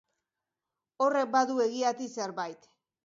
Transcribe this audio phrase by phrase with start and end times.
[1.05, 2.69] Horrek badu egiatik zerbait.